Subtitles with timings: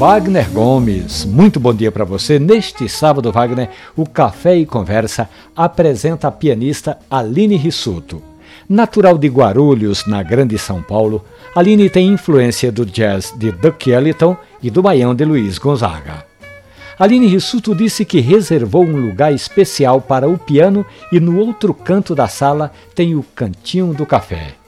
[0.00, 1.26] Wagner Gomes.
[1.26, 2.38] Muito bom dia para você.
[2.38, 8.22] Neste sábado, Wagner, o Café e Conversa apresenta a pianista Aline Rissuto.
[8.66, 11.22] Natural de Guarulhos, na Grande São Paulo,
[11.54, 16.24] Aline tem influência do jazz de Duke Ellington e do baião de Luiz Gonzaga.
[16.98, 20.82] Aline Rissuto disse que reservou um lugar especial para o piano
[21.12, 24.59] e no outro canto da sala tem o cantinho do café.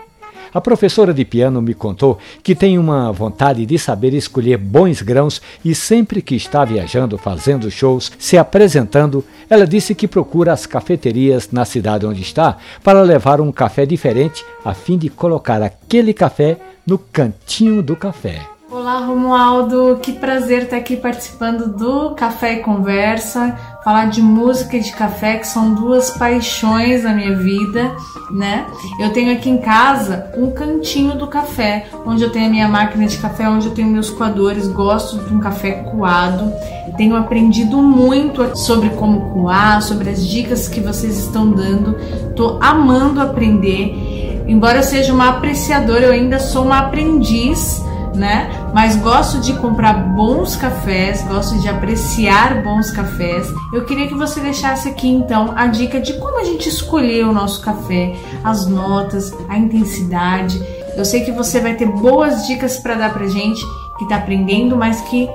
[0.55, 5.41] A professora de piano me contou que tem uma vontade de saber escolher bons grãos
[5.65, 11.51] e sempre que está viajando, fazendo shows, se apresentando, ela disse que procura as cafeterias
[11.51, 16.59] na cidade onde está para levar um café diferente a fim de colocar aquele café
[16.87, 18.53] no cantinho do café.
[18.71, 24.81] Olá, Romualdo, que prazer estar aqui participando do Café e Conversa, falar de música e
[24.81, 27.93] de café, que são duas paixões da minha vida,
[28.31, 28.67] né?
[28.99, 33.07] Eu tenho aqui em casa um cantinho do café, onde eu tenho a minha máquina
[33.07, 36.53] de café, onde eu tenho meus coadores, gosto de um café coado.
[36.97, 41.95] Tenho aprendido muito sobre como coar, sobre as dicas que vocês estão dando.
[42.37, 44.45] Tô amando aprender.
[44.47, 47.83] Embora eu seja uma apreciadora, eu ainda sou uma aprendiz
[48.15, 48.51] né?
[48.75, 53.47] Mas gosto de comprar bons cafés, gosto de apreciar bons cafés.
[53.73, 57.33] Eu queria que você deixasse aqui então a dica de como a gente escolher o
[57.33, 60.61] nosso café, as notas, a intensidade.
[60.97, 63.63] Eu sei que você vai ter boas dicas para dar pra gente
[63.99, 65.29] que tá aprendendo, mas que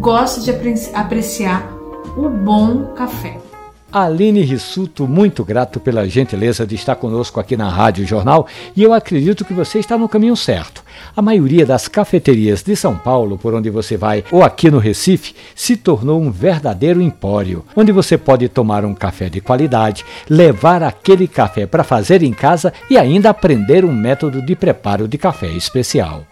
[0.00, 0.50] gosta de
[0.94, 1.66] apreciar
[2.16, 3.38] o bom café.
[3.90, 8.92] Aline Rissuto, muito grato pela gentileza de estar conosco aqui na Rádio Jornal e eu
[8.92, 10.84] acredito que você está no caminho certo.
[11.16, 15.34] A maioria das cafeterias de São Paulo, por onde você vai, ou aqui no Recife,
[15.54, 21.26] se tornou um verdadeiro empório, onde você pode tomar um café de qualidade, levar aquele
[21.26, 26.24] café para fazer em casa e ainda aprender um método de preparo de café especial.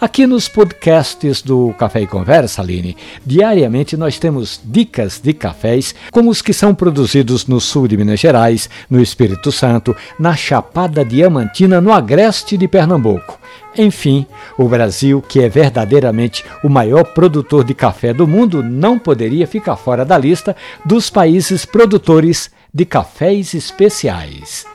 [0.00, 6.30] Aqui nos podcasts do Café e Conversa, Aline, diariamente nós temos dicas de cafés como
[6.30, 11.80] os que são produzidos no sul de Minas Gerais, no Espírito Santo, na Chapada Diamantina,
[11.80, 13.38] no agreste de Pernambuco.
[13.76, 14.26] Enfim,
[14.56, 19.76] o Brasil, que é verdadeiramente o maior produtor de café do mundo, não poderia ficar
[19.76, 24.73] fora da lista dos países produtores de cafés especiais.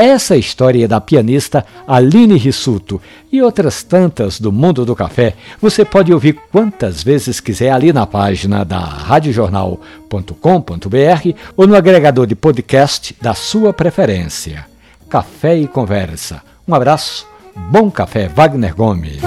[0.00, 2.98] Essa história da pianista Aline Rissuto
[3.30, 8.06] e outras tantas do mundo do café você pode ouvir quantas vezes quiser ali na
[8.06, 14.64] página da radiojornal.com.br ou no agregador de podcast da sua preferência.
[15.06, 16.40] Café e Conversa.
[16.66, 17.26] Um abraço,
[17.70, 19.20] bom café, Wagner Gomes.